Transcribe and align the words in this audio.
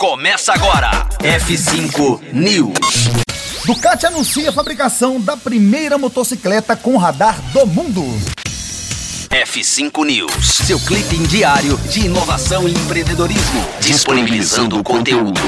Começa 0.00 0.54
agora. 0.54 1.06
F5 1.18 2.32
News. 2.32 3.10
Ducati 3.66 4.06
anuncia 4.06 4.48
a 4.48 4.52
fabricação 4.52 5.20
da 5.20 5.36
primeira 5.36 5.98
motocicleta 5.98 6.74
com 6.74 6.96
radar 6.96 7.38
do 7.52 7.66
mundo. 7.66 8.02
F5 9.28 10.06
News, 10.06 10.46
seu 10.66 10.80
clipe 10.80 11.18
diário 11.26 11.76
de 11.90 12.06
inovação 12.06 12.66
e 12.66 12.72
empreendedorismo, 12.72 13.62
disponibilizando 13.78 14.78
o 14.78 14.82
conteúdo. 14.82 15.38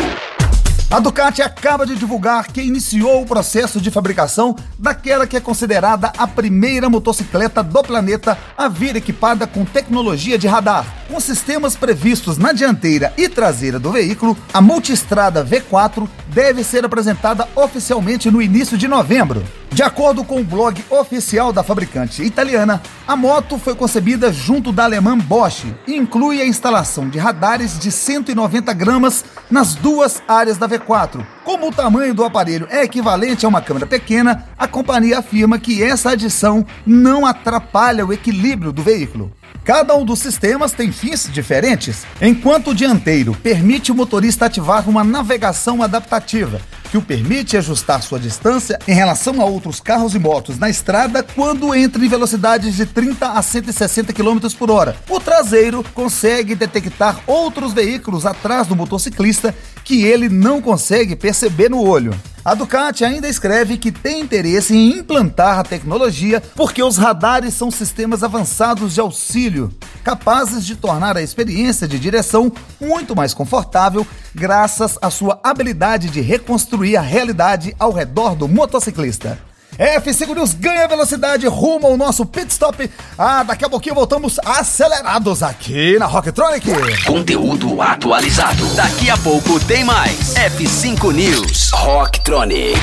A 0.91 1.01
Ducati 1.01 1.41
acaba 1.41 1.87
de 1.87 1.95
divulgar 1.95 2.49
que 2.49 2.61
iniciou 2.61 3.23
o 3.23 3.27
processo 3.27 3.81
de 3.81 3.91
fabricação 3.91 4.55
daquela 4.79 5.27
que 5.27 5.39
é 5.39 5.41
considerada 5.41 6.13
a 6.19 6.27
primeira 6.27 6.91
motocicleta 6.91 7.63
do 7.63 7.83
planeta 7.83 8.37
a 8.55 8.69
vir 8.69 8.97
equipada 8.97 9.47
com 9.47 9.65
tecnologia 9.65 10.37
de 10.37 10.47
radar. 10.47 10.85
Com 11.13 11.21
sistemas 11.21 11.77
previstos 11.77 12.39
na 12.39 12.53
dianteira 12.53 13.13
e 13.19 13.29
traseira 13.29 13.79
do 13.79 13.93
veículo, 13.93 14.35
a 14.51 14.63
Multistrada 14.63 15.45
V4 15.45 16.09
deve 16.29 16.65
ser 16.65 16.87
apresentada 16.87 17.47
oficialmente 17.55 18.31
no 18.31 18.41
início 18.41 18.79
de 18.79 18.89
novembro. 18.89 19.45
De 19.71 19.83
acordo 19.83 20.25
com 20.25 20.41
o 20.41 20.45
blog 20.45 20.83
oficial 20.89 21.53
da 21.53 21.63
fabricante 21.63 22.23
italiana, 22.23 22.81
a 23.07 23.15
moto 23.15 23.59
foi 23.59 23.75
concebida 23.75 24.33
junto 24.33 24.73
da 24.73 24.85
alemã 24.85 25.19
Bosch 25.19 25.67
e 25.87 25.95
inclui 25.95 26.41
a 26.41 26.47
instalação 26.47 27.07
de 27.11 27.19
radares 27.19 27.79
de 27.79 27.93
190 27.93 28.73
gramas 28.73 29.23
nas 29.51 29.75
duas 29.75 30.23
áreas 30.27 30.57
da 30.57 30.67
V4. 30.67 31.27
Como 31.45 31.69
o 31.69 31.73
tamanho 31.73 32.15
do 32.15 32.25
aparelho 32.25 32.67
é 32.71 32.85
equivalente 32.85 33.45
a 33.45 33.51
uma 33.51 33.61
câmera 33.61 33.87
pequena, 33.87 34.47
a 34.57 34.67
companhia 34.67 35.19
afirma 35.19 35.59
que 35.59 35.83
essa 35.83 36.13
adição 36.13 36.65
não 36.87 37.27
atrapalha 37.27 38.07
o 38.07 38.15
equilíbrio 38.15 38.73
do 38.73 38.83
veículo. 38.83 39.31
Cada 39.65 39.95
um 39.95 40.05
dos 40.05 40.19
sistemas 40.19 40.73
tem 40.73 40.91
fins 40.91 41.29
diferentes. 41.33 42.05
Enquanto 42.21 42.71
o 42.71 42.75
dianteiro 42.75 43.35
permite 43.43 43.93
o 43.93 43.95
motorista 43.95 44.47
ativar 44.47 44.89
uma 44.89 45.05
navegação 45.05 45.83
adaptativa, 45.83 46.61
que 46.91 46.99
o 46.99 47.03
permite 47.03 47.57
ajustar 47.57 48.03
sua 48.03 48.19
distância 48.19 48.79
em 48.87 48.93
relação 48.93 49.41
a 49.41 49.47
outros 49.47 49.81
carros 49.81 50.15
e 50.15 50.19
motos 50.19 50.59
na 50.59 50.69
estrada 50.69 51.23
quando 51.23 51.75
entra 51.75 52.05
em 52.05 52.09
velocidades 52.09 52.77
de 52.77 52.85
30 52.85 53.29
a 53.29 53.41
160 53.41 54.13
km 54.13 54.41
por 54.59 54.71
hora. 54.71 54.95
O 55.09 55.19
traseiro 55.19 55.83
consegue 55.95 56.55
detectar 56.55 57.21
outros 57.27 57.73
veículos 57.73 58.27
atrás 58.27 58.67
do 58.67 58.77
motociclista 58.77 59.55
que 59.85 60.05
ele 60.05 60.29
não 60.29 60.61
consegue 60.61 61.17
perceber 61.17 61.71
no 61.71 61.81
olho. 61.81 62.15
A 62.45 62.55
Ducati 62.55 63.05
ainda 63.05 63.29
escreve 63.29 63.77
que 63.77 63.93
tem 63.93 64.21
interesse 64.21 64.75
em 64.75 64.99
implantar 64.99 65.61
a 65.61 65.63
tecnologia 65.63 66.43
porque 66.57 66.83
os 66.83 66.97
radares 66.97 67.55
são 67.55 67.71
sistemas 67.71 68.25
avançados 68.25 68.95
de 68.95 69.01
auxílio, 69.01 69.73
capazes 70.03 70.67
de 70.67 70.75
tornar 70.75 71.17
a 71.17 71.23
experiência 71.23 71.87
de 71.87 72.01
direção 72.01 72.51
muito 72.81 73.15
mais 73.15 73.33
confortável 73.33 74.05
graças 74.35 74.99
à 75.01 75.09
sua 75.09 75.39
habilidade 75.45 76.11
de 76.11 76.21
reconstruir 76.21 76.97
a 76.97 77.01
realidade 77.01 77.77
ao 77.79 77.93
redor 77.93 78.35
do 78.35 78.49
motociclista. 78.49 79.39
F5 79.79 80.35
News 80.35 80.55
ganha 80.55 80.87
velocidade 80.87 81.47
rumo 81.47 81.87
ao 81.87 81.97
nosso 81.97 82.27
pit 82.27 82.51
stop. 82.51 82.91
Ah, 83.17 83.43
daqui 83.43 83.65
a 83.65 83.69
pouquinho 83.69 83.95
voltamos 83.95 84.39
acelerados 84.45 85.43
aqui 85.43 85.99
na 85.99 86.07
Rocktronic. 86.07 86.69
Conteúdo 87.05 87.81
atualizado. 87.81 88.67
Daqui 88.75 89.09
a 89.11 89.17
pouco 89.17 89.59
tem 89.61 89.85
mais. 89.85 90.35
F5 90.35 91.13
News. 91.13 91.71
Rocktronic. 91.73 92.79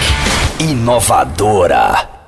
Inovadora. 0.60 2.19